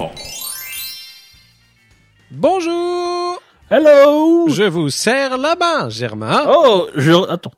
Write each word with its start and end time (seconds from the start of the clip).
Enfants. 0.00 0.12
Bonjour 2.30 3.40
Hello 3.70 4.48
Je 4.48 4.64
vous 4.64 4.90
serre 4.90 5.36
la 5.38 5.54
main, 5.56 5.88
Germain. 5.88 6.44
Oh, 6.48 6.88
je... 6.96 7.12
Attends, 7.30 7.52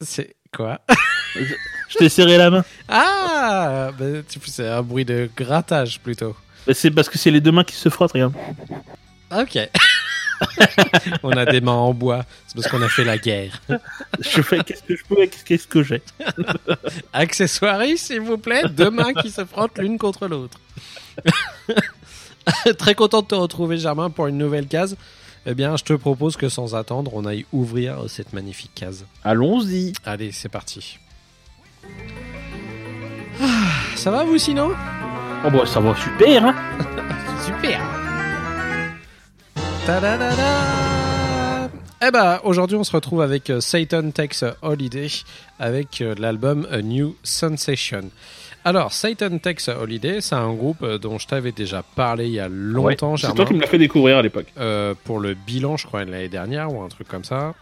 C'est 0.00 0.36
quoi? 0.54 0.80
Je 1.88 1.98
t'ai 1.98 2.08
serré 2.08 2.36
la 2.36 2.50
main. 2.50 2.64
Ah 2.88 3.90
bah, 3.98 4.04
tu- 4.28 4.38
C'est 4.46 4.68
un 4.68 4.82
bruit 4.82 5.04
de 5.04 5.30
grattage 5.36 6.00
plutôt. 6.00 6.34
Mais 6.66 6.74
C'est 6.74 6.90
parce 6.90 7.08
que 7.08 7.16
c'est 7.18 7.30
les 7.30 7.40
deux 7.40 7.52
mains 7.52 7.64
qui 7.64 7.74
se 7.74 7.88
frottent, 7.88 8.12
regarde. 8.12 8.34
Ok. 9.34 9.58
On 11.22 11.30
a 11.32 11.44
des 11.46 11.60
mains 11.60 11.72
en 11.72 11.94
bois. 11.94 12.24
C'est 12.46 12.56
parce 12.56 12.68
qu'on 12.68 12.82
a 12.82 12.88
fait 12.88 13.04
la 13.04 13.18
guerre. 13.18 13.60
Je 14.20 14.42
fais 14.42 14.62
qu'est-ce 14.64 14.82
que 14.82 14.96
je 14.96 15.04
peux 15.04 15.16
avec 15.16 15.44
qu'est-ce 15.44 15.66
que 15.66 15.82
j'ai. 15.82 16.02
Accessoiries, 17.12 17.98
s'il 17.98 18.20
vous 18.20 18.38
plaît. 18.38 18.62
Deux 18.68 18.90
mains 18.90 19.14
qui 19.14 19.30
se 19.30 19.44
frottent 19.44 19.78
l'une 19.78 19.98
contre 19.98 20.28
l'autre. 20.28 20.58
Très 22.78 22.94
content 22.94 23.22
de 23.22 23.26
te 23.26 23.34
retrouver, 23.34 23.78
Germain, 23.78 24.10
pour 24.10 24.26
une 24.26 24.38
nouvelle 24.38 24.66
case. 24.66 24.96
Eh 25.46 25.54
bien, 25.54 25.76
je 25.76 25.84
te 25.84 25.92
propose 25.92 26.36
que 26.36 26.48
sans 26.48 26.74
attendre, 26.74 27.12
on 27.14 27.24
aille 27.24 27.46
ouvrir 27.52 28.04
cette 28.08 28.32
magnifique 28.32 28.72
case. 28.74 29.04
Allons-y. 29.24 29.92
Allez, 30.04 30.30
c'est 30.32 30.48
parti. 30.48 30.98
Ah, 33.40 33.46
ça 33.96 34.10
va 34.10 34.24
vous 34.24 34.38
sinon? 34.38 34.70
Oh 35.44 35.50
bah 35.50 35.66
ça 35.66 35.80
va 35.80 35.96
super, 35.96 36.44
hein 36.44 36.54
Super 37.44 38.01
Eh 42.04 42.10
ben, 42.12 42.38
aujourd'hui, 42.44 42.76
on 42.76 42.84
se 42.84 42.92
retrouve 42.92 43.20
avec 43.20 43.50
euh, 43.50 43.60
Satan 43.60 44.10
Takes 44.12 44.44
a 44.44 44.54
Holiday 44.62 45.08
avec 45.58 46.00
euh, 46.00 46.14
l'album 46.18 46.68
A 46.70 46.82
New 46.82 47.16
Sensation. 47.24 48.02
Alors, 48.64 48.92
Satan 48.92 49.38
Takes 49.38 49.68
a 49.68 49.80
Holiday, 49.80 50.20
c'est 50.20 50.36
un 50.36 50.52
groupe 50.52 50.82
euh, 50.84 50.98
dont 50.98 51.18
je 51.18 51.26
t'avais 51.26 51.50
déjà 51.50 51.82
parlé 51.96 52.26
il 52.26 52.34
y 52.34 52.38
a 52.40 52.48
longtemps, 52.48 53.16
C'est 53.16 53.22
Germain. 53.22 53.34
toi 53.34 53.44
qui 53.46 53.54
me 53.54 53.60
l'as 53.60 53.66
fait 53.66 53.78
découvrir 53.78 54.18
à 54.18 54.22
l'époque. 54.22 54.46
Euh, 54.58 54.94
pour 55.02 55.18
le 55.18 55.34
bilan, 55.34 55.76
je 55.76 55.86
crois, 55.88 56.04
de 56.04 56.12
l'année 56.12 56.28
dernière 56.28 56.72
ou 56.72 56.80
un 56.82 56.88
truc 56.88 57.08
comme 57.08 57.24
ça. 57.24 57.54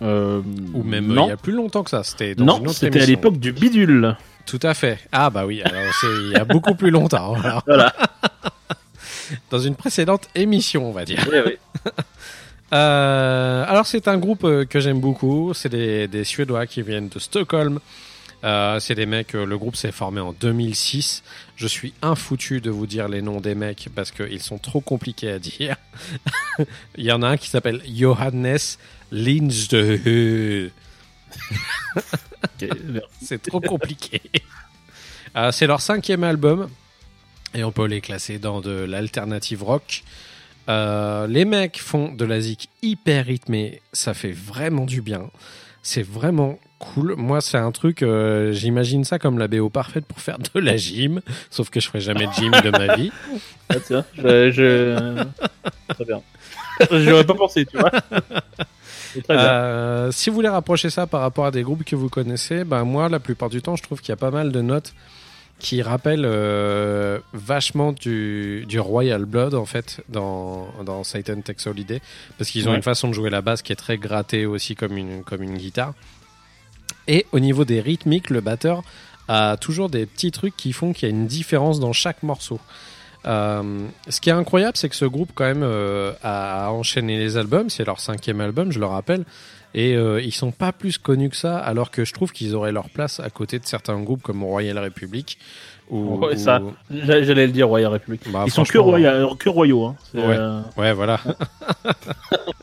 Euh, 0.00 0.40
Ou 0.72 0.82
même 0.84 1.10
euh, 1.10 1.14
non. 1.14 1.26
il 1.26 1.28
y 1.30 1.32
a 1.32 1.36
plus 1.36 1.52
longtemps 1.52 1.82
que 1.82 1.90
ça. 1.90 2.02
C'était 2.02 2.34
dans 2.34 2.44
Non, 2.60 2.68
c'était 2.68 3.02
à 3.02 3.04
l'époque 3.06 3.36
du 3.38 3.52
bidule. 3.52 4.16
Tout 4.46 4.60
à 4.62 4.72
fait. 4.72 4.98
Ah 5.12 5.28
bah 5.28 5.44
oui, 5.44 5.60
alors 5.62 5.92
c'est 6.00 6.06
il 6.06 6.32
y 6.32 6.36
a 6.36 6.44
beaucoup 6.46 6.74
plus 6.74 6.90
longtemps. 6.90 7.34
alors. 7.34 7.62
Voilà. 7.66 7.92
Dans 9.50 9.58
une 9.58 9.74
précédente 9.74 10.28
émission, 10.34 10.88
on 10.88 10.92
va 10.92 11.04
dire. 11.04 11.26
Ouais, 11.30 11.42
ouais. 11.42 11.58
Euh, 12.74 13.64
alors 13.66 13.86
c'est 13.86 14.08
un 14.08 14.18
groupe 14.18 14.44
euh, 14.44 14.66
que 14.66 14.78
j'aime 14.78 15.00
beaucoup. 15.00 15.54
C'est 15.54 15.70
des, 15.70 16.06
des 16.06 16.22
Suédois 16.22 16.66
qui 16.66 16.82
viennent 16.82 17.08
de 17.08 17.18
Stockholm. 17.18 17.80
Euh, 18.44 18.78
c'est 18.78 18.94
des 18.94 19.06
mecs. 19.06 19.32
le 19.32 19.56
groupe 19.56 19.74
s'est 19.74 19.90
formé 19.90 20.20
en 20.20 20.34
2006. 20.34 21.22
Je 21.56 21.66
suis 21.66 21.94
infoutu 22.02 22.60
de 22.60 22.68
vous 22.68 22.86
dire 22.86 23.08
les 23.08 23.22
noms 23.22 23.40
des 23.40 23.54
mecs 23.54 23.88
parce 23.94 24.10
qu'ils 24.10 24.42
sont 24.42 24.58
trop 24.58 24.82
compliqués 24.82 25.30
à 25.30 25.38
dire. 25.38 25.76
Il 26.98 27.04
y 27.04 27.10
en 27.10 27.22
a 27.22 27.28
un 27.28 27.36
qui 27.38 27.48
s'appelle 27.48 27.80
Johannes 27.90 28.58
merci. 29.10 30.70
C'est 33.22 33.42
trop 33.42 33.60
compliqué. 33.60 34.20
Euh, 35.36 35.52
c'est 35.52 35.66
leur 35.66 35.80
cinquième 35.80 36.24
album 36.24 36.68
et 37.54 37.64
on 37.64 37.72
peut 37.72 37.86
les 37.86 38.00
classer 38.00 38.38
dans 38.38 38.60
de 38.60 38.70
l'alternative 38.70 39.62
rock. 39.62 40.02
Euh, 40.68 41.26
les 41.26 41.44
mecs 41.44 41.78
font 41.78 42.12
de 42.12 42.24
la 42.24 42.40
zik 42.40 42.68
hyper 42.82 43.26
rythmée, 43.26 43.80
ça 43.92 44.14
fait 44.14 44.32
vraiment 44.32 44.84
du 44.84 45.00
bien. 45.00 45.30
C'est 45.82 46.02
vraiment 46.02 46.58
cool. 46.78 47.14
Moi, 47.16 47.40
c'est 47.40 47.56
un 47.56 47.72
truc, 47.72 48.02
euh, 48.02 48.52
j'imagine 48.52 49.04
ça 49.04 49.18
comme 49.18 49.38
la 49.38 49.48
BO 49.48 49.70
parfaite 49.70 50.04
pour 50.04 50.20
faire 50.20 50.38
de 50.38 50.60
la 50.60 50.76
gym, 50.76 51.22
sauf 51.50 51.70
que 51.70 51.80
je 51.80 51.88
ferai 51.88 52.00
jamais 52.00 52.26
de 52.26 52.32
gym 52.32 52.52
de 52.52 52.70
ma 52.70 52.96
vie. 52.96 53.10
Ah, 53.70 53.76
tiens, 53.84 54.04
je, 54.16 54.50
je... 54.50 55.24
Très 55.94 56.04
bien. 56.04 56.22
J'aurais 56.90 57.24
pas 57.24 57.34
pensé, 57.34 57.66
tu 57.66 57.78
vois. 57.78 57.90
Euh, 59.30 60.12
si 60.12 60.28
vous 60.28 60.36
voulez 60.36 60.48
rapprocher 60.48 60.90
ça 60.90 61.06
par 61.06 61.22
rapport 61.22 61.46
à 61.46 61.50
des 61.50 61.62
groupes 61.62 61.82
que 61.82 61.96
vous 61.96 62.10
connaissez, 62.10 62.64
ben 62.64 62.84
moi, 62.84 63.08
la 63.08 63.18
plupart 63.18 63.48
du 63.48 63.62
temps, 63.62 63.74
je 63.74 63.82
trouve 63.82 64.00
qu'il 64.00 64.10
y 64.10 64.12
a 64.12 64.16
pas 64.16 64.30
mal 64.30 64.52
de 64.52 64.60
notes 64.60 64.94
qui 65.58 65.82
rappellent 65.82 66.24
euh, 66.24 67.18
vachement 67.32 67.92
du, 67.92 68.64
du 68.68 68.78
Royal 68.78 69.24
Blood, 69.24 69.54
en 69.54 69.64
fait, 69.64 70.00
dans, 70.08 70.68
dans 70.84 71.02
Satan 71.04 71.40
Takes 71.40 71.66
Holiday, 71.66 72.00
parce 72.38 72.50
qu'ils 72.50 72.68
ont 72.68 72.70
Ouais. 72.72 72.76
une 72.76 72.82
façon 72.82 73.08
de 73.08 73.12
jouer 73.14 73.28
la 73.30 73.42
basse 73.42 73.62
qui 73.62 73.72
est 73.72 73.76
très 73.76 73.98
grattée 73.98 74.46
aussi 74.46 74.76
comme 74.76 74.96
une, 74.96 75.24
comme 75.24 75.42
une 75.42 75.56
guitare. 75.56 75.94
Et 77.08 77.26
au 77.32 77.40
niveau 77.40 77.64
des 77.64 77.80
rythmiques, 77.80 78.30
le 78.30 78.40
batteur 78.40 78.82
a 79.26 79.56
toujours 79.56 79.88
des 79.90 80.06
petits 80.06 80.30
trucs 80.30 80.56
qui 80.56 80.72
font 80.72 80.92
qu'il 80.92 81.08
y 81.08 81.12
a 81.12 81.14
une 81.14 81.26
différence 81.26 81.80
dans 81.80 81.92
chaque 81.92 82.22
morceau. 82.22 82.60
Euh, 83.26 83.86
ce 84.08 84.20
qui 84.20 84.30
est 84.30 84.32
incroyable, 84.32 84.76
c'est 84.76 84.88
que 84.88 84.94
ce 84.96 85.04
groupe, 85.04 85.30
quand 85.34 85.44
même, 85.44 85.62
euh, 85.62 86.12
a 86.22 86.70
enchaîné 86.70 87.18
les 87.18 87.36
albums. 87.36 87.68
C'est 87.70 87.84
leur 87.84 88.00
cinquième 88.00 88.40
album, 88.40 88.72
je 88.72 88.78
le 88.78 88.86
rappelle. 88.86 89.24
Et 89.74 89.94
euh, 89.96 90.20
ils 90.22 90.32
sont 90.32 90.50
pas 90.50 90.72
plus 90.72 90.96
connus 90.98 91.28
que 91.28 91.36
ça, 91.36 91.58
alors 91.58 91.90
que 91.90 92.04
je 92.04 92.14
trouve 92.14 92.32
qu'ils 92.32 92.54
auraient 92.54 92.72
leur 92.72 92.88
place 92.88 93.20
à 93.20 93.28
côté 93.28 93.58
de 93.58 93.66
certains 93.66 94.00
groupes 94.00 94.22
comme 94.22 94.42
Royal 94.42 94.78
Republic. 94.78 95.38
Ou, 95.90 96.16
Ouais, 96.24 96.36
ça. 96.36 96.60
ou- 96.62 96.72
J'allais 96.90 97.46
le 97.46 97.52
dire, 97.52 97.68
Royal 97.68 97.92
République. 97.92 98.22
bah, 98.32 98.44
Ils 98.46 98.50
sont 98.50 98.62
que, 98.62 98.78
franchement, 98.78 98.92
roya- 98.92 99.28
que 99.38 99.48
royaux. 99.50 99.84
Hein. 99.84 99.96
Ouais. 100.14 100.22
euh, 100.26 100.60
Ouais, 100.78 100.92
voilà. 100.94 101.20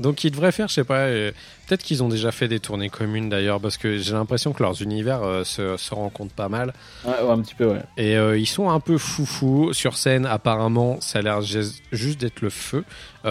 Donc 0.00 0.24
ils 0.24 0.30
devraient 0.30 0.50
faire, 0.50 0.66
je 0.68 0.74
sais 0.74 0.84
pas, 0.84 1.00
euh, 1.00 1.30
peut-être 1.68 1.82
qu'ils 1.82 2.02
ont 2.02 2.08
déjà 2.08 2.32
fait 2.32 2.48
des 2.48 2.58
tournées 2.58 2.88
communes 2.88 3.28
d'ailleurs, 3.28 3.60
parce 3.60 3.76
que 3.76 3.98
j'ai 3.98 4.12
l'impression 4.12 4.52
que 4.52 4.62
leurs 4.62 4.80
univers 4.82 5.22
euh, 5.22 5.44
se, 5.44 5.76
se 5.76 5.94
rencontrent 5.94 6.34
pas 6.34 6.48
mal. 6.48 6.72
ouais, 7.04 7.12
ouais, 7.22 7.30
un 7.30 7.40
petit 7.40 7.54
peu, 7.54 7.66
ouais. 7.66 7.82
Et 7.96 8.16
euh, 8.16 8.36
ils 8.38 8.46
sont 8.46 8.70
un 8.70 8.80
peu 8.80 8.96
foufou 8.98 9.72
sur 9.72 9.96
scène. 9.96 10.24
Apparemment, 10.26 11.00
ça 11.00 11.18
a 11.18 11.22
l'air 11.22 11.42
ju- 11.42 11.60
juste 11.92 12.18
d'être 12.20 12.40
le 12.40 12.50
feu. 12.50 12.82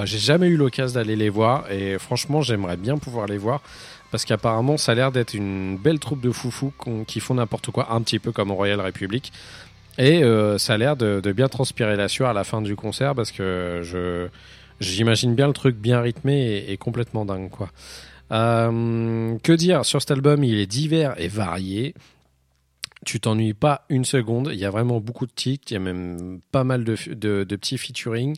J'ai 0.06 0.20
jamais 0.20 0.48
eu 0.48 0.56
l'occasion 0.58 0.96
d'aller 1.00 1.16
les 1.16 1.30
voir 1.30 1.70
et 1.72 1.98
franchement, 1.98 2.42
j'aimerais 2.42 2.78
bien 2.78 2.98
pouvoir 3.00 3.26
les 3.26 3.38
voir 3.40 3.62
parce 4.12 4.24
qu'apparemment, 4.24 4.78
ça 4.78 4.92
a 4.92 4.96
l'air 4.96 5.12
d'être 5.12 5.34
une 5.34 5.78
belle 5.78 5.98
troupe 6.00 6.22
de 6.22 6.32
foufou 6.32 6.72
qu'on- 6.78 7.04
qui 7.04 7.20
font 7.20 7.34
n'importe 7.36 7.72
quoi, 7.72 7.92
un 7.92 8.02
petit 8.02 8.20
peu 8.20 8.32
comme 8.32 8.52
au 8.52 8.56
Royal 8.56 8.80
Republic. 8.80 9.32
Et 9.98 10.22
ça 10.60 10.74
a 10.74 10.78
l'air 10.78 10.96
de, 10.96 11.20
de 11.20 11.32
bien 11.34 11.48
transpirer 11.50 11.96
la 11.98 12.08
sueur 12.08 12.30
à 12.30 12.34
la 12.34 12.44
fin 12.46 12.62
du 12.62 12.76
concert 12.78 13.16
parce 13.16 13.32
que 13.32 13.82
je 13.84 14.28
j'imagine 14.80 15.36
bien 15.36 15.48
le 15.48 15.54
truc 15.54 15.76
bien 15.78 16.02
rythmé 16.02 16.66
et, 16.68 16.78
complètement 16.78 17.26
dingue 17.26 17.50
quoi. 17.50 17.70
Euh, 18.32 19.38
que 19.40 19.52
dire 19.54 19.86
sur 19.86 20.02
cet 20.02 20.12
album? 20.12 20.44
Il 20.44 20.60
est 20.60 20.68
divers 20.68 21.20
et 21.20 21.28
varié 21.28 21.96
tu 23.06 23.20
t'ennuies 23.20 23.54
pas 23.54 23.86
une 23.90 24.06
seconde. 24.06 24.50
Il 24.52 24.60
y 24.60 24.66
a 24.66 24.70
vraiment 24.70 25.00
beaucoup 25.00 25.26
de 25.26 25.32
titres. 25.32 25.72
Il 25.72 25.74
y 25.74 25.78
a 25.78 25.80
même 25.80 26.42
pas 26.52 26.64
mal 26.64 26.84
de, 26.84 26.96
petits 27.44 27.78
featuring. 27.78 28.36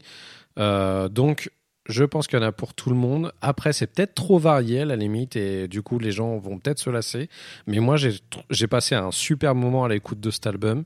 Euh, 0.59 1.09
donc, 1.09 1.51
je 1.87 2.03
pense 2.03 2.27
qu'il 2.27 2.39
y 2.39 2.41
en 2.41 2.45
a 2.45 2.51
pour 2.51 2.73
tout 2.73 2.89
le 2.89 2.95
monde. 2.95 3.33
Après, 3.41 3.73
c'est 3.73 3.87
peut-être 3.87 4.13
trop 4.13 4.37
varié 4.37 4.81
à 4.81 4.85
la 4.85 4.95
limite 4.95 5.35
et 5.35 5.67
du 5.67 5.81
coup, 5.81 5.99
les 5.99 6.11
gens 6.11 6.37
vont 6.37 6.59
peut-être 6.59 6.79
se 6.79 6.89
lasser. 6.89 7.29
Mais 7.65 7.79
moi, 7.79 7.97
j'ai 7.97 8.67
passé 8.67 8.95
un 8.95 9.11
super 9.11 9.55
moment 9.55 9.83
à 9.83 9.89
l'écoute 9.89 10.19
de 10.19 10.31
cet 10.31 10.47
album. 10.47 10.83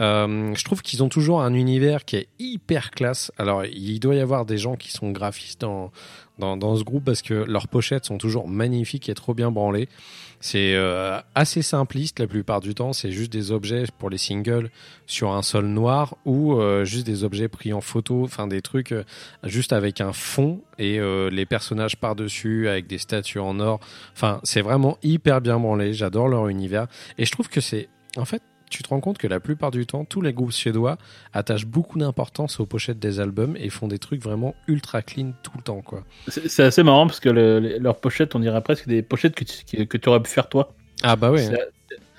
Euh, 0.00 0.54
je 0.54 0.64
trouve 0.64 0.82
qu'ils 0.82 1.02
ont 1.02 1.08
toujours 1.08 1.42
un 1.42 1.52
univers 1.52 2.04
qui 2.04 2.16
est 2.16 2.28
hyper 2.38 2.90
classe. 2.90 3.30
Alors, 3.38 3.64
il 3.64 4.00
doit 4.00 4.14
y 4.14 4.20
avoir 4.20 4.46
des 4.46 4.56
gens 4.56 4.76
qui 4.76 4.90
sont 4.90 5.10
graphistes 5.10 5.60
dans, 5.60 5.90
dans, 6.38 6.76
ce 6.76 6.84
groupe 6.84 7.04
parce 7.04 7.20
que 7.20 7.34
leurs 7.34 7.68
pochettes 7.68 8.06
sont 8.06 8.16
toujours 8.16 8.48
magnifiques 8.48 9.08
et 9.10 9.14
trop 9.14 9.34
bien 9.34 9.50
branlées. 9.50 9.88
C'est 10.42 10.74
euh, 10.74 11.20
assez 11.34 11.60
simpliste 11.60 12.18
la 12.18 12.26
plupart 12.26 12.60
du 12.60 12.74
temps. 12.74 12.94
C'est 12.94 13.12
juste 13.12 13.30
des 13.30 13.52
objets 13.52 13.84
pour 13.98 14.08
les 14.08 14.16
singles 14.16 14.70
sur 15.06 15.32
un 15.32 15.42
sol 15.42 15.66
noir 15.66 16.16
ou 16.24 16.54
euh, 16.54 16.86
juste 16.86 17.04
des 17.04 17.24
objets 17.24 17.48
pris 17.48 17.74
en 17.74 17.82
photo, 17.82 18.24
enfin 18.24 18.46
des 18.46 18.62
trucs 18.62 18.94
juste 19.44 19.74
avec 19.74 20.00
un 20.00 20.14
fond 20.14 20.62
et 20.78 20.98
les 21.30 21.44
personnages 21.44 21.98
par-dessus 21.98 22.68
avec 22.68 22.86
des 22.86 22.96
statues 22.96 23.38
en 23.38 23.60
or. 23.60 23.80
Enfin, 24.14 24.40
c'est 24.44 24.62
vraiment 24.62 24.96
hyper 25.02 25.42
bien 25.42 25.60
branlé. 25.60 25.92
J'adore 25.92 26.28
leur 26.28 26.48
univers 26.48 26.86
et 27.18 27.26
je 27.26 27.32
trouve 27.32 27.50
que 27.50 27.60
c'est 27.60 27.90
en 28.16 28.24
fait 28.24 28.42
tu 28.70 28.82
te 28.82 28.88
rends 28.88 29.00
compte 29.00 29.18
que 29.18 29.26
la 29.26 29.40
plupart 29.40 29.70
du 29.70 29.84
temps, 29.86 30.04
tous 30.06 30.20
les 30.22 30.32
groupes 30.32 30.52
suédois 30.52 30.96
attachent 31.34 31.66
beaucoup 31.66 31.98
d'importance 31.98 32.58
aux 32.60 32.66
pochettes 32.66 32.98
des 32.98 33.20
albums 33.20 33.56
et 33.58 33.68
font 33.68 33.88
des 33.88 33.98
trucs 33.98 34.22
vraiment 34.22 34.54
ultra 34.68 35.02
clean 35.02 35.32
tout 35.42 35.52
le 35.56 35.62
temps, 35.62 35.82
quoi. 35.82 36.04
C'est 36.28 36.62
assez 36.62 36.82
marrant 36.82 37.06
parce 37.06 37.20
que 37.20 37.28
le- 37.28 37.78
leurs 37.78 38.00
pochettes, 38.00 38.34
on 38.34 38.40
dirait 38.40 38.62
presque 38.62 38.86
des 38.88 39.02
pochettes 39.02 39.34
que 39.34 39.44
tu, 39.44 39.86
que 39.86 39.96
tu 39.98 40.08
aurais 40.08 40.20
pu 40.22 40.30
faire 40.30 40.48
toi. 40.48 40.72
Ah 41.02 41.16
bah 41.16 41.30
ouais, 41.30 41.46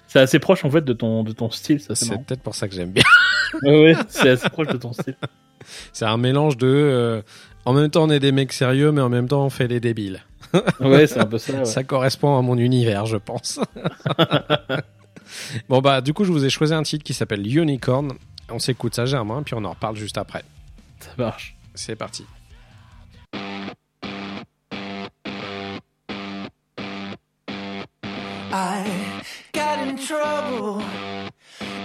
C'est 0.07 0.19
assez 0.19 0.39
proche 0.39 0.65
en 0.65 0.69
fait 0.69 0.81
de 0.83 0.93
ton, 0.93 1.23
de 1.23 1.31
ton 1.31 1.49
style, 1.49 1.79
c'est 1.79 2.09
peut-être 2.25 2.41
pour 2.41 2.53
ça 2.55 2.67
que 2.67 2.75
j'aime 2.75 2.91
bien. 2.91 3.03
Ouais, 3.63 3.95
c'est 4.07 4.29
assez 4.29 4.49
proche 4.49 4.67
de 4.67 4.77
ton 4.77 4.93
style. 4.93 5.15
C'est 5.93 6.05
un 6.05 6.15
mélange 6.17 6.55
de. 6.57 6.67
euh, 6.67 7.21
en 7.65 7.73
même 7.73 7.89
temps, 7.89 8.03
on 8.05 8.09
est 8.09 8.19
des 8.21 8.31
mecs 8.31 8.51
sérieux, 8.53 8.91
mais 8.93 9.01
en 9.01 9.09
même 9.09 9.27
temps, 9.27 9.45
on 9.45 9.49
fait 9.49 9.67
les 9.67 9.79
débiles. 9.81 10.21
Ouais, 10.79 11.05
c'est 11.05 11.19
un 11.19 11.25
peu 11.25 11.37
ça. 11.37 11.53
ouais. 11.59 11.65
Ça 11.65 11.83
correspond 11.83 12.37
à 12.37 12.41
mon 12.41 12.57
univers, 12.57 13.05
je 13.05 13.17
pense. 13.17 13.59
Bon, 15.69 15.81
bah, 15.81 16.01
du 16.01 16.13
coup, 16.13 16.23
je 16.23 16.31
vous 16.31 16.45
ai 16.45 16.49
choisi 16.49 16.73
un 16.73 16.83
titre 16.83 17.03
qui 17.03 17.13
s'appelle 17.13 17.45
Unicorn. 17.45 18.13
On 18.49 18.59
s'écoute 18.59 18.95
ça, 18.95 19.05
Germain, 19.05 19.43
puis 19.43 19.53
on 19.55 19.63
en 19.63 19.71
reparle 19.71 19.95
juste 19.95 20.17
après. 20.17 20.43
Ça 20.99 21.11
marche. 21.17 21.55
C'est 21.73 21.95
parti. 21.95 22.25
I 28.53 28.83
got 29.53 29.79
in 29.79 29.95
trouble, 29.95 30.83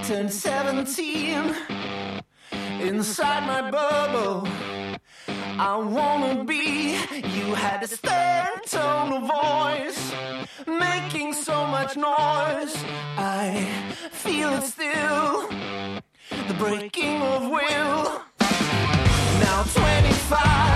turned 0.02 0.30
17 0.30 1.54
inside 2.80 3.46
my 3.46 3.70
bubble. 3.70 4.48
I 5.58 5.76
wanna 5.76 6.44
be, 6.44 6.98
you 7.34 7.54
had 7.54 7.82
a 7.82 7.88
stern 7.88 8.60
tone 8.66 9.12
of 9.14 9.22
voice, 9.22 10.12
making 10.66 11.32
so 11.32 11.66
much 11.66 11.96
noise. 11.96 12.76
I 13.16 13.66
feel 14.12 14.52
it 14.52 14.64
still, 14.64 15.48
the 16.48 16.54
breaking 16.58 17.22
of 17.22 17.44
will. 17.44 18.22
Now 19.40 19.62
25, 19.62 20.75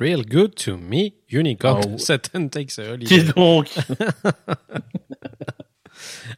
Real 0.00 0.22
good 0.24 0.54
to 0.64 0.76
me, 0.76 1.12
Unicorn. 1.30 1.82
Oh. 1.94 1.98
Satan 1.98 2.48
takes 2.48 2.78
a 2.78 2.82
holiday. 2.92 3.06
Dis 3.06 3.32
donc? 3.32 3.68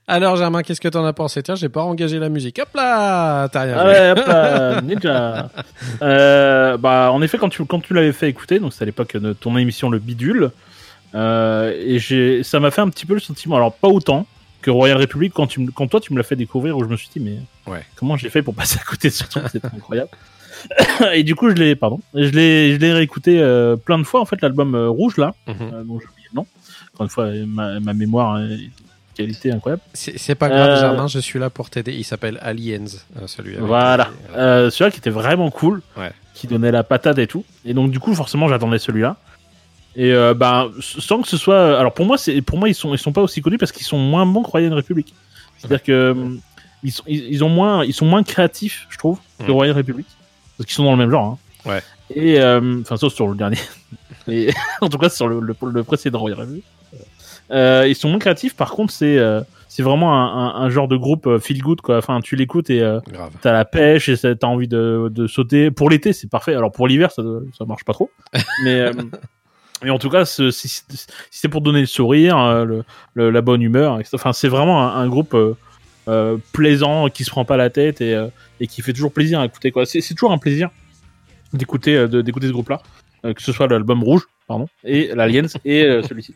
Alors, 0.09 0.37
Germain, 0.37 0.63
qu'est-ce 0.63 0.81
que 0.81 0.89
t'en 0.89 1.05
as 1.05 1.13
pensé? 1.13 1.43
Tiens, 1.43 1.55
j'ai 1.57 1.69
pas 1.69 1.83
engagé 1.83 2.19
la 2.19 2.29
musique. 2.29 2.59
Hop 2.61 2.69
là 2.75 3.49
T'as 3.49 3.63
rien 3.63 3.75
Ah 3.79 3.87
ouais, 3.87 4.11
hop 4.13 4.27
là, 4.29 4.81
ninja. 4.85 5.51
Euh, 6.03 6.77
bah, 6.77 7.11
en 7.13 7.23
effet, 7.23 7.39
quand 7.39 7.49
tu, 7.49 7.65
quand 7.65 7.81
tu 7.81 7.95
l'avais 7.95 8.13
fait 8.13 8.29
écouter, 8.29 8.59
donc 8.61 8.73
c'était 8.73 8.85
à 8.85 8.87
l'époque 8.87 9.17
de 9.17 9.33
ton 9.33 9.57
émission 9.57 9.91
Le 9.91 9.99
Bidule, 9.99 10.51
euh, 11.15 11.73
et 11.85 11.99
j'ai, 11.99 12.43
ça 12.43 12.61
m'a 12.61 12.71
fait 12.71 12.83
un 12.83 12.89
petit 12.91 13.07
peu 13.07 13.15
le 13.15 13.21
sentiment, 13.21 13.57
alors 13.57 13.73
pas 13.75 13.89
autant 13.89 14.27
que 14.63 14.71
Royal 14.71 14.99
Republic 14.99 15.33
quand, 15.35 15.47
tu, 15.47 15.65
quand 15.73 15.87
toi 15.89 16.01
tu 16.01 16.13
me 16.13 16.19
l'as 16.19 16.25
fait 16.25 16.37
découvrir, 16.37 16.77
où 16.77 16.85
je 16.85 16.89
me 16.89 16.97
suis 16.97 17.09
dit, 17.15 17.21
mais 17.21 17.39
Ouais. 17.67 17.83
comment 17.97 18.17
j'ai 18.17 18.29
fait 18.29 18.43
pour 18.43 18.55
passer 18.55 18.79
à 18.81 18.85
côté 18.85 19.09
de 19.09 19.15
ce 19.15 19.25
truc, 19.25 19.45
c'est 19.51 19.65
incroyable. 19.65 20.11
et 21.15 21.23
du 21.23 21.35
coup, 21.35 21.49
je 21.51 21.55
l'ai, 21.55 21.77
pardon, 21.77 22.01
je 22.15 22.29
l'ai, 22.31 22.75
je 22.75 22.79
l'ai 22.79 22.93
réécouté 22.93 23.41
euh, 23.41 23.77
plein 23.77 23.99
de 23.99 24.05
fois, 24.05 24.21
en 24.21 24.25
fait, 24.25 24.41
l'album 24.43 24.75
euh, 24.75 24.89
rouge 24.89 25.17
là, 25.17 25.35
euh, 25.49 25.53
dont 25.85 25.99
j'ai 26.01 26.07
oublié 26.07 26.29
le 26.33 26.37
nom. 26.37 26.47
Encore 26.95 27.05
une 27.05 27.11
fois, 27.11 27.29
ma, 27.47 27.79
ma 27.81 27.93
mémoire, 27.93 28.37
euh, 28.37 28.57
qualité 29.15 29.51
incroyable. 29.53 29.83
C'est 29.95 30.35
pas 30.35 30.49
grave, 30.49 30.71
Euh, 30.71 30.81
Germain, 30.81 31.07
je 31.07 31.19
suis 31.19 31.39
là 31.39 31.49
pour 31.51 31.71
t'aider. 31.71 31.93
Il 31.93 32.05
s'appelle 32.05 32.39
Aliens, 32.43 32.85
euh, 33.21 33.27
celui 33.27 33.55
avec 33.55 33.65
Voilà. 33.65 34.09
Euh, 34.37 34.69
celui-là 34.71 34.91
qui 34.91 34.99
était 34.99 35.11
vraiment 35.11 35.51
cool, 35.51 35.81
Ouais. 35.97 36.11
qui 36.35 36.47
donnait 36.47 36.71
la 36.73 36.83
patate 36.85 37.19
et 37.19 37.27
tout. 37.27 37.45
Et 37.65 37.73
donc 37.75 37.91
du 37.91 37.99
coup, 37.99 38.15
forcément, 38.15 38.49
j'attendais 38.49 38.79
celui-là. 38.79 39.17
Et 39.99 40.13
euh, 40.13 40.35
ben, 40.35 40.71
sans 40.81 41.23
que 41.23 41.29
ce 41.29 41.39
soit, 41.39 41.79
alors 41.79 41.95
pour 41.95 42.05
moi, 42.05 42.19
c'est 42.19 42.43
pour 42.43 42.59
moi 42.59 42.69
ils 42.69 42.75
sont 42.75 42.93
ils 42.93 42.99
sont 42.99 43.13
pas 43.13 43.23
aussi 43.23 43.41
connus 43.41 43.57
parce 43.57 43.73
qu'ils 43.73 43.87
sont 43.87 43.97
moins 43.99 44.27
bons 44.27 44.43
que 44.43 44.51
Royal 44.51 44.75
Republic. 44.75 45.15
C'est-à-dire 45.57 45.83
que 45.83 46.11
hum, 46.11 46.39
ils 46.83 46.93
sont 46.93 47.03
ils, 47.07 47.25
ils 47.33 47.43
ont 47.43 47.49
moins 47.49 47.83
ils 47.83 47.95
sont 47.95 48.05
moins 48.05 48.23
créatifs, 48.23 48.87
je 48.91 48.99
trouve, 48.99 49.19
que 49.39 49.51
Mm. 49.51 49.55
Royal 49.55 49.75
Republic 49.75 50.07
parce 50.57 50.67
qu'ils 50.67 50.75
sont 50.75 50.85
dans 50.85 50.93
le 50.93 50.99
même 50.99 51.11
genre. 51.11 51.25
hein. 51.67 51.71
Ouais. 51.71 51.83
Et 52.15 52.41
euh, 52.41 52.81
enfin 52.83 52.97
sauf 52.97 53.13
sur 53.13 53.27
le 53.29 53.35
dernier. 53.37 53.59
Et 54.29 54.51
en 54.81 54.89
tout 54.89 54.99
cas 54.99 55.09
sur 55.09 55.29
le, 55.29 55.41
le, 55.41 55.55
le 55.73 55.85
précédent. 55.85 56.25
Euh, 57.51 57.85
ils 57.89 57.95
sont 57.95 58.09
moins 58.09 58.19
créatifs. 58.19 58.57
Par 58.57 58.71
contre, 58.73 58.93
c'est 58.93 59.19
euh, 59.19 59.41
c'est 59.69 59.83
vraiment 59.83 60.15
un, 60.15 60.47
un, 60.49 60.63
un 60.65 60.71
genre 60.71 60.89
de 60.89 60.97
groupe 60.97 61.27
euh, 61.27 61.39
feel 61.39 61.63
good 61.63 61.81
quoi. 61.81 61.99
Enfin, 61.99 62.21
tu 62.21 62.35
l'écoutes 62.37 62.71
et 62.71 62.81
euh, 62.83 63.01
t'as 63.43 63.53
la 63.53 63.65
pêche 63.65 64.09
et 64.09 64.17
t'as 64.17 64.47
envie 64.47 64.69
de, 64.69 65.09
de 65.13 65.27
sauter. 65.27 65.71
Pour 65.71 65.91
l'été, 65.91 66.13
c'est 66.13 66.29
parfait. 66.29 66.55
Alors 66.55 66.73
pour 66.73 66.89
l'hiver, 66.89 67.11
ça, 67.13 67.23
ça 67.57 67.65
marche 67.67 67.85
pas 67.85 67.93
trop. 67.93 68.11
Mais, 68.65 68.91
mais 69.83 69.91
en 69.91 69.99
tout 69.99 70.09
cas, 70.09 70.25
si, 70.25 70.51
c'est 71.31 71.49
pour 71.49 71.61
donner 71.61 71.81
le 71.81 71.87
sourire, 71.87 72.65
le, 72.65 72.83
le- 73.15 73.31
la 73.31 73.41
bonne 73.43 73.61
humeur, 73.61 74.01
enfin, 74.15 74.33
c'est 74.33 74.49
vraiment 74.49 74.83
un, 74.83 74.97
un 75.03 75.07
groupe 75.07 75.37
euh, 76.09 76.39
plaisant 76.53 77.09
qui 77.09 77.25
se 77.25 77.31
prend 77.31 77.45
pas 77.45 77.57
la 77.57 77.71
tête 77.71 78.01
et, 78.01 78.15
euh, 78.15 78.29
et 78.61 78.67
qui 78.67 78.83
fait 78.83 78.93
toujours 78.93 79.13
plaisir 79.13 79.41
à 79.41 79.47
écouter. 79.47 79.71
Quoi. 79.71 79.87
C'est, 79.87 80.01
c'est 80.01 80.15
toujours 80.15 80.33
un 80.33 80.39
plaisir 80.39 80.71
d'écouter, 81.53 81.97
euh, 81.97 82.09
de- 82.09 82.23
d'écouter 82.23 82.47
ce 82.49 82.53
groupe-là, 82.53 82.81
que 83.23 83.43
ce 83.43 83.53
soit 83.53 83.67
l'album 83.67 84.03
rouge, 84.05 84.23
pardon, 84.47 84.69
et 84.85 85.11
l'Aliens 85.15 85.47
et 85.65 86.01
celui-ci. 86.09 86.35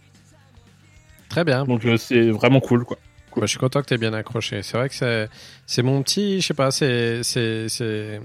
Très 1.29 1.45
bien. 1.45 1.65
Donc 1.65 1.87
c'est 1.99 2.31
vraiment 2.31 2.61
cool, 2.61 2.85
quoi. 2.85 2.99
Bah, 3.37 3.43
je 3.43 3.51
suis 3.51 3.59
content 3.59 3.81
que 3.81 3.87
tu 3.87 3.97
bien 3.97 4.13
accroché. 4.13 4.63
C'est 4.63 4.77
vrai 4.77 4.89
que 4.89 4.95
c'est, 4.95 5.29
c'est 5.67 5.83
mon 5.83 6.03
petit, 6.03 6.41
je 6.41 6.49
sais 6.49 6.55
pas, 6.55 6.71
c'est, 6.73 7.23
c'est, 7.23 7.69
c'est, 7.69 8.21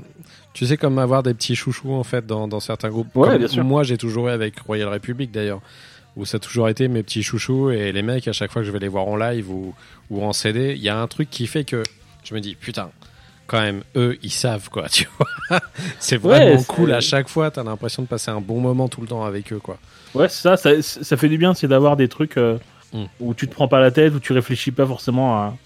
tu 0.54 0.66
sais, 0.66 0.78
comme 0.78 0.98
avoir 0.98 1.22
des 1.22 1.34
petits 1.36 1.56
chouchous, 1.56 1.94
en 1.94 2.04
fait, 2.04 2.26
dans, 2.26 2.48
dans 2.48 2.60
certains 2.60 2.90
groupes. 2.90 3.16
Ouais, 3.16 3.30
Comme 3.30 3.38
bien 3.38 3.48
sûr. 3.48 3.64
Moi, 3.64 3.84
j'ai 3.84 3.98
toujours 3.98 4.30
eu 4.30 4.32
avec 4.32 4.60
Royal 4.60 4.90
Republic, 4.90 5.32
d'ailleurs, 5.32 5.62
où 6.16 6.26
ça 6.26 6.38
a 6.38 6.40
toujours 6.40 6.70
été 6.70 6.88
mes 6.88 7.04
petits 7.04 7.24
chouchous 7.24 7.72
et 7.72 7.92
les 7.92 8.02
mecs, 8.02 8.28
à 8.28 8.34
chaque 8.34 8.52
fois 8.52 8.62
que 8.62 8.66
je 8.68 8.72
vais 8.72 8.80
les 8.80 8.88
voir 8.88 9.08
en 9.08 9.18
live 9.18 9.50
ou, 9.52 9.74
ou 10.10 10.24
en 10.24 10.34
CD, 10.34 10.74
il 10.76 10.82
y 10.82 10.90
a 10.90 10.98
un 11.00 11.08
truc 11.08 11.30
qui 11.30 11.46
fait 11.48 11.64
que 11.66 11.84
je 12.24 12.34
me 12.34 12.40
dis, 12.40 12.56
putain, 12.56 12.90
quand 13.48 13.60
même, 13.62 13.84
eux, 13.96 14.18
ils 14.24 14.32
savent, 14.32 14.70
quoi, 14.70 14.88
tu 14.92 15.08
vois. 15.18 15.60
c'est 16.00 16.18
vraiment 16.18 16.62
cool 16.64 16.94
à 16.94 17.02
chaque 17.02 17.28
fois. 17.30 17.52
T'as 17.52 17.64
l'impression 17.64 18.02
de 18.02 18.08
passer 18.08 18.32
un 18.32 18.42
bon 18.42 18.60
moment 18.60 18.88
tout 18.88 19.02
le 19.02 19.08
temps 19.08 19.24
avec 19.26 19.52
eux, 19.54 19.60
quoi. 19.60 19.78
Ouais, 20.14 20.30
c'est 20.30 20.42
ça, 20.42 20.58
ça, 20.58 20.82
ça 20.82 21.18
fait 21.18 21.30
du 21.30 21.38
bien, 21.38 21.54
c'est 21.54 21.68
d'avoir 21.68 21.96
des 21.98 22.08
trucs 22.08 22.38
euh, 22.38 22.58
Mm. 22.94 23.06
où 23.20 23.34
tu 23.34 23.48
te 23.48 23.54
prends 23.54 23.68
pas 23.68 23.80
la 23.82 23.92
tête, 23.92 24.14
où 24.14 24.20
tu 24.20 24.32
réfléchis 24.32 24.72
pas 24.72 24.86
forcément 24.86 25.36
à, 25.36 25.58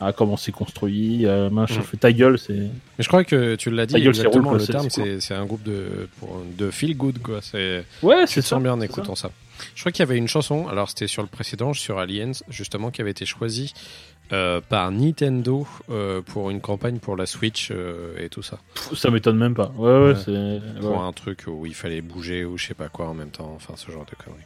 à 0.00 0.12
comment 0.12 0.36
c'est 0.38 0.52
construit, 0.52 1.26
euh, 1.26 1.50
machin, 1.50 1.80
Mm. 1.80 1.82
fais 1.82 1.96
ta 1.98 2.12
gueule, 2.12 2.38
c'est. 2.38 2.54
Mais 2.54 2.70
je 3.00 3.08
crois 3.08 3.24
que 3.24 3.56
tu 3.56 3.70
l'as 3.70 3.84
dit 3.84 3.92
Ta 3.94 3.98
gueule, 4.00 4.08
exactement. 4.10 4.50
roule, 4.50 4.58
le 4.60 4.66
terme, 4.66 4.88
c'est 4.88 5.34
un 5.34 5.44
groupe 5.44 5.62
de, 5.64 6.08
pour- 6.18 6.42
de 6.56 6.70
feel 6.70 6.96
good, 6.96 7.18
quoi. 7.20 7.40
C'est, 7.42 7.84
Ouais, 8.02 8.24
Tu 8.26 8.34
c'est 8.34 8.42
ça. 8.42 8.48
sens 8.50 8.62
bien 8.62 8.72
en 8.72 8.80
écoutant 8.80 9.16
ça. 9.16 9.30
Je 9.74 9.80
crois 9.82 9.92
qu'il 9.92 10.00
y 10.00 10.08
avait 10.08 10.16
une 10.18 10.28
chanson, 10.28 10.68
alors 10.68 10.88
c'était 10.88 11.06
sur 11.06 11.22
le 11.22 11.28
précédent, 11.28 11.72
sur 11.74 11.98
Aliens, 11.98 12.32
justement, 12.48 12.90
qui 12.90 13.00
avait 13.00 13.10
été 13.12 13.26
choisie 13.26 13.72
euh, 14.32 14.60
par 14.60 14.90
Nintendo 14.90 15.66
euh, 15.90 16.20
pour 16.22 16.50
une 16.50 16.60
campagne 16.60 16.98
pour 16.98 17.16
la 17.16 17.24
Switch 17.26 17.70
euh, 17.70 18.14
et 18.18 18.28
tout 18.28 18.42
ça. 18.42 18.58
Ça 18.94 19.10
m'étonne 19.10 19.38
même 19.38 19.54
pas. 19.54 19.72
Ouais, 19.76 19.90
ouais, 19.90 20.08
Ouais. 20.08 20.14
c'est. 20.24 20.80
Pour 20.80 21.02
un 21.02 21.12
truc 21.12 21.44
où 21.46 21.64
il 21.66 21.74
fallait 21.74 22.02
bouger 22.02 22.44
ou 22.44 22.58
je 22.58 22.66
sais 22.66 22.74
pas 22.74 22.88
quoi 22.88 23.08
en 23.08 23.14
même 23.14 23.30
temps, 23.30 23.52
enfin 23.56 23.74
ce 23.76 23.90
genre 23.90 24.04
de 24.04 24.14
conneries. 24.22 24.42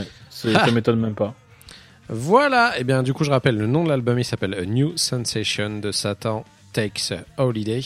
ouais, 0.00 0.08
ça 0.30 0.70
m'étonne 0.72 1.00
même 1.00 1.14
pas. 1.16 1.34
Voilà, 2.10 2.78
et 2.78 2.84
bien 2.84 3.02
du 3.02 3.12
coup 3.12 3.24
je 3.24 3.30
rappelle, 3.30 3.58
le 3.58 3.66
nom 3.66 3.84
de 3.84 3.88
l'album 3.90 4.18
il 4.18 4.24
s'appelle 4.24 4.54
A 4.54 4.64
New 4.64 4.96
Sensation 4.96 5.78
de 5.80 5.92
Satan 5.92 6.44
Takes 6.72 7.12
a 7.12 7.42
Holiday 7.42 7.80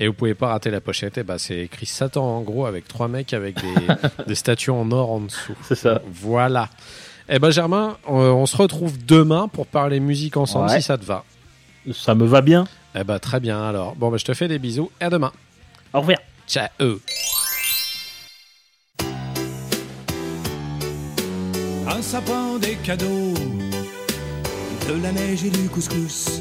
et 0.00 0.06
vous 0.08 0.12
pouvez 0.14 0.34
pas 0.34 0.48
rater 0.48 0.70
la 0.70 0.80
pochette, 0.80 1.18
et 1.18 1.22
bah, 1.22 1.38
c'est 1.38 1.58
écrit 1.58 1.86
Satan 1.86 2.24
en 2.24 2.40
gros 2.42 2.66
avec 2.66 2.86
trois 2.88 3.08
mecs 3.08 3.32
avec 3.32 3.56
des, 3.56 3.94
des 4.26 4.34
statues 4.34 4.70
en 4.70 4.90
or 4.92 5.10
en 5.12 5.20
dessous. 5.20 5.54
C'est 5.62 5.74
ça. 5.74 6.00
Voilà. 6.12 6.68
Eh 7.28 7.38
ben 7.38 7.50
Germain, 7.50 7.96
on, 8.06 8.16
on 8.16 8.46
se 8.46 8.56
retrouve 8.56 9.02
demain 9.04 9.48
pour 9.48 9.66
parler 9.66 9.98
musique 10.00 10.36
ensemble 10.36 10.68
Ouais. 10.70 10.76
si 10.76 10.82
ça 10.82 10.98
te 10.98 11.04
va. 11.04 11.24
Ça 11.92 12.14
me 12.14 12.26
va 12.26 12.40
bien. 12.42 12.66
Eh 12.94 13.04
ben 13.04 13.18
très 13.18 13.40
bien 13.40 13.62
alors. 13.62 13.94
Bon 13.96 14.10
ben 14.10 14.18
je 14.18 14.24
te 14.24 14.34
fais 14.34 14.48
des 14.48 14.58
bisous 14.58 14.90
et 15.00 15.04
à 15.04 15.10
demain. 15.10 15.32
Au 15.92 16.00
revoir. 16.00 16.18
Ciao. 16.46 16.68
Un 21.86 22.02
sapin, 22.02 22.58
des 22.58 22.76
cadeaux, 22.76 23.34
de 24.88 25.02
la 25.02 25.12
neige 25.12 25.44
et 25.44 25.50
du 25.50 25.68
couscous, 25.68 26.40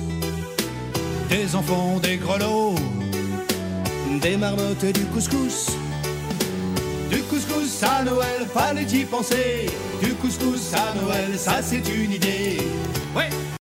des 1.34 1.56
enfants, 1.56 2.00
des 2.00 2.18
grelots, 2.18 2.76
des 4.22 4.38
marmottes 4.38 4.84
et 4.84 4.94
du 4.94 5.04
couscous. 5.06 5.72
Du 7.10 7.22
couscous 7.24 7.82
à 7.82 8.04
Noël, 8.04 8.48
fallait 8.54 8.84
y 8.84 9.04
penser. 9.04 9.66
Du 10.02 10.14
couscous 10.14 10.74
à 10.74 10.94
Noël, 11.00 11.38
ça 11.38 11.62
c'est 11.64 11.88
une 11.90 12.12
idée. 12.12 12.60
Ouais. 13.16 13.30